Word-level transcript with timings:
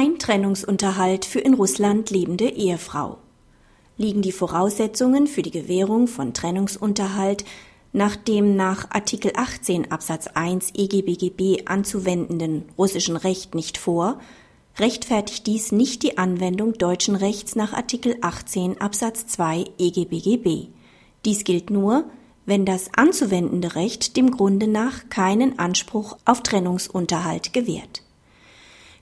Kein 0.00 0.18
Trennungsunterhalt 0.18 1.26
für 1.26 1.40
in 1.40 1.52
Russland 1.52 2.08
lebende 2.08 2.48
Ehefrau. 2.48 3.18
Liegen 3.98 4.22
die 4.22 4.32
Voraussetzungen 4.32 5.26
für 5.26 5.42
die 5.42 5.50
Gewährung 5.50 6.06
von 6.06 6.32
Trennungsunterhalt 6.32 7.44
nach 7.92 8.16
dem 8.16 8.56
nach 8.56 8.90
Artikel 8.92 9.32
18 9.36 9.92
Absatz 9.92 10.26
1 10.28 10.70
EGBGB 10.74 11.66
anzuwendenden 11.66 12.64
russischen 12.78 13.14
Recht 13.14 13.54
nicht 13.54 13.76
vor, 13.76 14.18
rechtfertigt 14.78 15.46
dies 15.46 15.70
nicht 15.70 16.02
die 16.02 16.16
Anwendung 16.16 16.72
deutschen 16.78 17.14
Rechts 17.14 17.54
nach 17.54 17.74
Artikel 17.74 18.16
18 18.22 18.80
Absatz 18.80 19.26
2 19.26 19.66
EGBGB. 19.78 20.68
Dies 21.26 21.44
gilt 21.44 21.68
nur, 21.68 22.04
wenn 22.46 22.64
das 22.64 22.88
anzuwendende 22.96 23.74
Recht 23.74 24.16
dem 24.16 24.30
Grunde 24.30 24.66
nach 24.66 25.10
keinen 25.10 25.58
Anspruch 25.58 26.16
auf 26.24 26.42
Trennungsunterhalt 26.42 27.52
gewährt. 27.52 28.02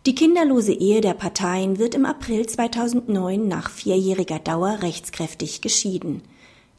Die 0.09 0.15
kinderlose 0.15 0.73
Ehe 0.73 1.03
der 1.03 1.13
Parteien 1.13 1.79
wird 1.79 1.95
im 1.95 2.07
April 2.07 2.47
2009 2.47 3.47
nach 3.47 3.69
vierjähriger 3.69 4.39
Dauer 4.39 4.79
rechtskräftig 4.81 5.61
geschieden. 5.61 6.23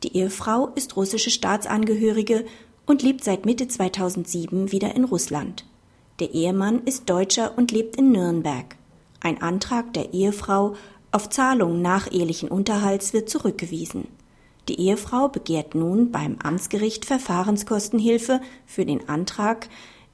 Die 0.02 0.17
Ehefrau 0.17 0.69
ist 0.73 0.95
russische 0.95 1.29
Staatsangehörige 1.29 2.43
und 2.88 3.03
lebt 3.03 3.23
seit 3.23 3.45
Mitte 3.45 3.67
2007 3.67 4.71
wieder 4.71 4.95
in 4.95 5.03
Russland. 5.03 5.63
Der 6.19 6.33
Ehemann 6.33 6.81
ist 6.85 7.07
Deutscher 7.07 7.55
und 7.55 7.71
lebt 7.71 7.97
in 7.97 8.11
Nürnberg. 8.11 8.75
Ein 9.19 9.43
Antrag 9.43 9.93
der 9.93 10.11
Ehefrau 10.16 10.73
auf 11.11 11.30
Zahlung 11.30 11.83
nachehelichen 11.83 12.49
Unterhalts 12.49 13.13
wird 13.13 13.30
zurückgewiesen. 13.30 14.07
Die 14.69 14.80
Ehefrau 14.80 15.27
begehrt 15.30 15.75
nun 15.75 16.11
beim 16.11 16.39
Amtsgericht 16.41 17.05
Verfahrenskostenhilfe 17.05 18.41
für 18.66 18.88
den 18.88 19.07
Antrag, 19.07 19.69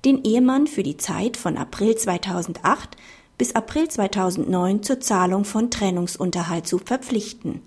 den 0.05 0.23
Ehemann 0.23 0.68
für 0.68 0.84
die 0.84 0.98
Zeit 0.98 1.36
von 1.36 1.58
April 1.58 1.95
2008 1.95 2.96
bis 3.38 3.55
April 3.55 3.90
2009 3.90 4.84
zur 4.84 5.00
Zahlung 5.00 5.44
von 5.44 5.71
Trennungsunterhalt 5.71 6.68
zu 6.68 6.77
verpflichten. 6.77 7.62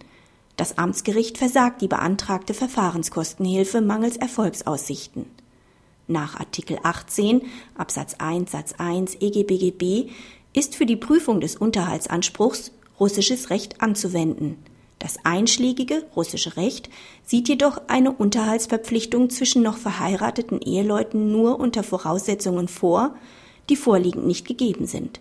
Das 0.56 0.78
Amtsgericht 0.78 1.36
versagt 1.36 1.82
die 1.82 1.88
beantragte 1.88 2.54
Verfahrenskostenhilfe 2.54 3.80
mangels 3.80 4.16
Erfolgsaussichten. 4.16 5.26
Nach 6.06 6.40
Artikel 6.40 6.78
18 6.82 7.42
Absatz 7.76 8.14
1 8.18 8.50
Satz 8.50 8.74
1 8.78 9.16
EGBGB 9.20 10.10
ist 10.54 10.74
für 10.74 10.86
die 10.86 10.96
Prüfung 10.96 11.40
des 11.40 11.56
Unterhaltsanspruchs 11.56 12.72
russisches 12.98 13.50
Recht 13.50 13.82
anzuwenden. 13.82 14.56
Das 14.98 15.16
einschlägige 15.24 16.04
russische 16.16 16.56
Recht 16.56 16.90
sieht 17.24 17.48
jedoch 17.48 17.80
eine 17.86 18.12
Unterhaltsverpflichtung 18.12 19.30
zwischen 19.30 19.62
noch 19.62 19.76
verheirateten 19.76 20.60
Eheleuten 20.60 21.30
nur 21.30 21.60
unter 21.60 21.82
Voraussetzungen 21.82 22.68
vor, 22.68 23.14
die 23.68 23.76
vorliegend 23.76 24.26
nicht 24.26 24.46
gegeben 24.46 24.86
sind. 24.86 25.20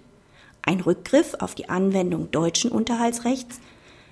Ein 0.64 0.82
Rückgriff 0.82 1.36
auf 1.40 1.54
die 1.54 1.70
Anwendung 1.70 2.32
deutschen 2.32 2.72
Unterhaltsrechts 2.72 3.60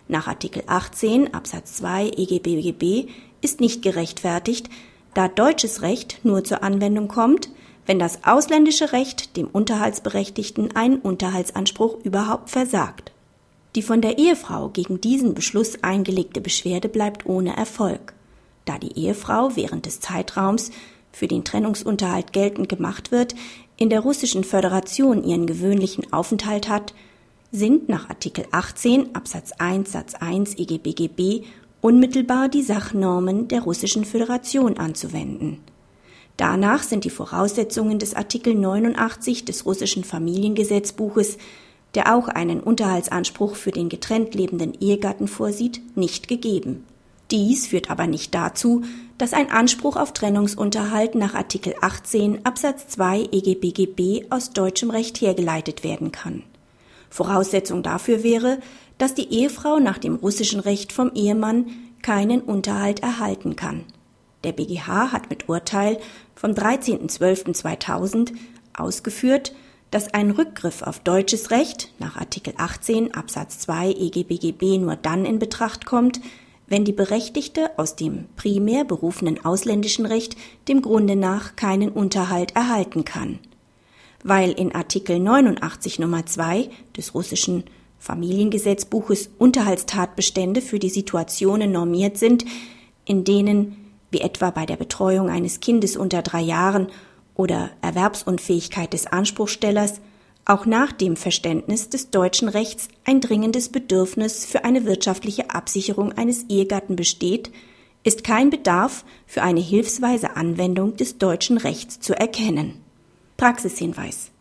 nach 0.07 0.27
Artikel 0.27 0.63
18 0.67 1.33
Absatz 1.33 1.77
2 1.77 2.09
EGBGB 2.09 3.07
ist 3.41 3.59
nicht 3.59 3.81
gerechtfertigt, 3.81 4.69
da 5.15 5.27
deutsches 5.27 5.81
Recht 5.81 6.19
nur 6.23 6.43
zur 6.43 6.61
Anwendung 6.61 7.07
kommt, 7.07 7.49
wenn 7.87 7.97
das 7.97 8.23
ausländische 8.23 8.91
Recht 8.91 9.35
dem 9.35 9.47
Unterhaltsberechtigten 9.47 10.75
einen 10.75 10.99
Unterhaltsanspruch 10.99 11.97
überhaupt 12.03 12.49
versagt. 12.51 13.14
Die 13.75 13.81
von 13.81 13.99
der 13.99 14.17
Ehefrau 14.17 14.69
gegen 14.69 15.01
diesen 15.01 15.33
Beschluss 15.33 15.83
eingelegte 15.83 16.39
Beschwerde 16.39 16.87
bleibt 16.87 17.25
ohne 17.25 17.57
Erfolg, 17.57 18.13
da 18.63 18.77
die 18.77 18.97
Ehefrau 18.97 19.55
während 19.55 19.85
des 19.85 19.99
Zeitraums 19.99 20.71
für 21.11 21.27
den 21.27 21.43
Trennungsunterhalt 21.43 22.31
geltend 22.31 22.69
gemacht 22.69 23.11
wird, 23.11 23.35
in 23.75 23.89
der 23.89 23.99
russischen 23.99 24.45
Föderation 24.45 25.23
ihren 25.25 25.45
gewöhnlichen 25.45 26.11
Aufenthalt 26.13 26.69
hat, 26.69 26.93
sind 27.51 27.89
nach 27.89 28.09
Artikel 28.09 28.45
18 28.51 29.13
Absatz 29.13 29.51
1 29.51 29.91
Satz 29.91 30.13
1 30.15 30.57
EGBGB 30.57 31.45
unmittelbar 31.81 32.47
die 32.47 32.63
Sachnormen 32.63 33.47
der 33.49 33.61
Russischen 33.61 34.05
Föderation 34.05 34.77
anzuwenden. 34.77 35.59
Danach 36.37 36.83
sind 36.83 37.03
die 37.03 37.09
Voraussetzungen 37.09 37.99
des 37.99 38.13
Artikel 38.13 38.55
89 38.55 39.45
des 39.45 39.65
russischen 39.65 40.03
Familiengesetzbuches, 40.03 41.37
der 41.95 42.15
auch 42.15 42.27
einen 42.27 42.59
Unterhaltsanspruch 42.59 43.55
für 43.55 43.71
den 43.71 43.89
getrennt 43.89 44.35
lebenden 44.35 44.73
Ehegatten 44.79 45.27
vorsieht, 45.27 45.81
nicht 45.95 46.27
gegeben. 46.27 46.85
Dies 47.31 47.67
führt 47.67 47.89
aber 47.89 48.05
nicht 48.05 48.35
dazu, 48.35 48.83
dass 49.17 49.33
ein 49.33 49.49
Anspruch 49.49 49.95
auf 49.95 50.13
Trennungsunterhalt 50.13 51.15
nach 51.15 51.33
Artikel 51.33 51.73
18 51.81 52.45
Absatz 52.45 52.87
2 52.89 53.29
EGBGB 53.31 54.25
aus 54.29 54.51
deutschem 54.51 54.91
Recht 54.91 55.21
hergeleitet 55.21 55.83
werden 55.83 56.11
kann. 56.11 56.43
Voraussetzung 57.09 57.81
dafür 57.81 58.23
wäre, 58.23 58.59
dass 58.97 59.15
die 59.15 59.33
Ehefrau 59.33 59.79
nach 59.79 59.97
dem 59.97 60.15
russischen 60.15 60.59
Recht 60.59 60.91
vom 60.91 61.11
Ehemann 61.15 61.67
keinen 62.01 62.41
Unterhalt 62.41 63.01
erhalten 63.01 63.55
kann. 63.55 63.85
Der 64.43 64.51
BGH 64.51 65.11
hat 65.11 65.29
mit 65.29 65.49
Urteil 65.49 65.97
vom 66.35 66.51
13.12.2000 66.51 68.33
ausgeführt, 68.77 69.53
dass 69.91 70.13
ein 70.13 70.31
Rückgriff 70.31 70.81
auf 70.81 70.99
deutsches 70.99 71.51
Recht 71.51 71.91
nach 71.99 72.17
Artikel 72.17 72.53
18 72.57 73.13
Absatz 73.13 73.59
2 73.59 73.91
EGBGB 73.91 74.77
nur 74.79 74.95
dann 74.95 75.25
in 75.25 75.39
Betracht 75.39 75.85
kommt, 75.85 76.19
wenn 76.67 76.83
die 76.83 76.93
Berechtigte 76.93 77.77
aus 77.77 77.95
dem 77.95 78.25
primär 78.35 78.83
berufenen 78.83 79.43
ausländischen 79.45 80.05
Recht 80.05 80.35
dem 80.67 80.81
Grunde 80.81 81.15
nach 81.15 81.55
keinen 81.55 81.89
Unterhalt 81.89 82.55
erhalten 82.55 83.05
kann. 83.05 83.39
Weil 84.23 84.51
in 84.51 84.73
Artikel 84.73 85.19
89 85.19 85.99
Nummer 85.99 86.25
2 86.25 86.69
des 86.97 87.13
russischen 87.13 87.63
Familiengesetzbuches 87.99 89.29
Unterhaltstatbestände 89.37 90.61
für 90.61 90.79
die 90.79 90.89
Situationen 90.89 91.71
normiert 91.71 92.17
sind, 92.17 92.45
in 93.05 93.23
denen, 93.23 93.77
wie 94.11 94.21
etwa 94.21 94.49
bei 94.49 94.65
der 94.65 94.77
Betreuung 94.77 95.29
eines 95.29 95.59
Kindes 95.59 95.95
unter 95.97 96.21
drei 96.21 96.41
Jahren 96.41 96.87
oder 97.35 97.69
Erwerbsunfähigkeit 97.81 98.93
des 98.93 99.07
Anspruchstellers, 99.07 100.01
auch 100.45 100.65
nach 100.65 100.91
dem 100.91 101.15
Verständnis 101.15 101.89
des 101.89 102.11
deutschen 102.11 102.49
Rechts 102.49 102.87
ein 103.03 103.19
dringendes 103.19 103.69
Bedürfnis 103.69 104.45
für 104.45 104.63
eine 104.63 104.85
wirtschaftliche 104.85 105.49
Absicherung 105.49 106.11
eines 106.13 106.45
Ehegatten 106.49 106.95
besteht, 106.95 107.51
ist 108.03 108.23
kein 108.23 108.51
Bedarf 108.51 109.03
für 109.25 109.41
eine 109.41 109.59
hilfsweise 109.59 110.35
Anwendung 110.35 110.95
des 110.95 111.17
deutschen 111.17 111.57
Rechts 111.57 111.99
zu 111.99 112.13
erkennen. 112.17 112.75
Praxishinweis. 113.37 114.31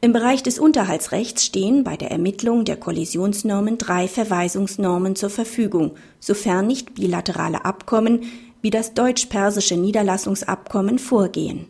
Im 0.00 0.12
Bereich 0.12 0.44
des 0.44 0.60
Unterhaltsrechts 0.60 1.44
stehen 1.44 1.82
bei 1.82 1.96
der 1.96 2.12
Ermittlung 2.12 2.64
der 2.64 2.76
Kollisionsnormen 2.76 3.78
drei 3.78 4.06
Verweisungsnormen 4.06 5.16
zur 5.16 5.30
Verfügung, 5.30 5.96
sofern 6.20 6.68
nicht 6.68 6.94
bilaterale 6.94 7.64
Abkommen 7.64 8.22
wie 8.62 8.70
das 8.70 8.94
deutsch-persische 8.94 9.76
Niederlassungsabkommen 9.76 11.00
vorgehen. 11.00 11.66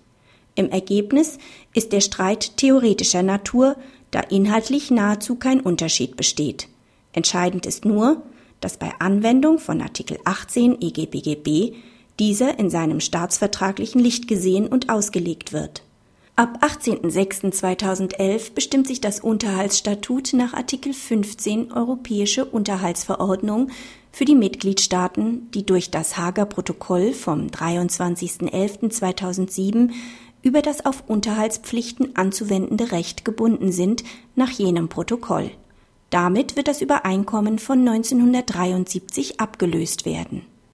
Im 0.55 0.69
Ergebnis 0.69 1.37
ist 1.73 1.93
der 1.93 2.01
Streit 2.01 2.57
theoretischer 2.57 3.23
Natur, 3.23 3.75
da 4.11 4.19
inhaltlich 4.19 4.91
nahezu 4.91 5.35
kein 5.35 5.59
Unterschied 5.59 6.17
besteht. 6.17 6.67
Entscheidend 7.13 7.65
ist 7.65 7.85
nur, 7.85 8.21
dass 8.59 8.77
bei 8.77 8.91
Anwendung 8.99 9.59
von 9.59 9.81
Artikel 9.81 10.19
18 10.25 10.81
EGBGB 10.81 11.73
dieser 12.19 12.59
in 12.59 12.69
seinem 12.69 12.99
staatsvertraglichen 12.99 13.99
Licht 13.99 14.27
gesehen 14.27 14.67
und 14.67 14.89
ausgelegt 14.89 15.51
wird. 15.53 15.83
Ab 16.35 16.59
18.06.2011 16.63 18.53
bestimmt 18.53 18.87
sich 18.87 19.01
das 19.01 19.19
Unterhaltsstatut 19.19 20.33
nach 20.33 20.53
Artikel 20.53 20.93
15 20.93 21.71
Europäische 21.71 22.45
Unterhaltsverordnung 22.45 23.69
für 24.13 24.23
die 24.23 24.35
Mitgliedstaaten, 24.35 25.51
die 25.51 25.65
durch 25.65 25.91
das 25.91 26.15
Hager 26.17 26.45
Protokoll 26.45 27.11
vom 27.13 27.47
23.11.2007 27.47 29.89
über 30.43 30.61
das 30.61 30.85
auf 30.85 31.03
Unterhaltspflichten 31.07 32.15
anzuwendende 32.15 32.93
Recht 32.93 33.25
gebunden 33.25 33.71
sind, 33.71 34.03
nach 34.35 34.51
jenem 34.51 34.87
Protokoll. 34.87 35.49
Damit 36.11 36.55
wird 36.55 36.67
das 36.67 36.81
Übereinkommen 36.81 37.57
von 37.59 37.79
1973 37.79 39.41
abgelöst 39.41 40.05
werden 40.05 40.45